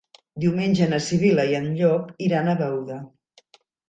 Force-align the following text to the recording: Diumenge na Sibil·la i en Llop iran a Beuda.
Diumenge 0.43 0.85
na 0.93 0.99
Sibil·la 1.07 1.45
i 1.51 1.53
en 1.57 1.67
Llop 1.81 2.07
iran 2.29 2.49
a 2.49 2.57
Beuda. 2.63 2.99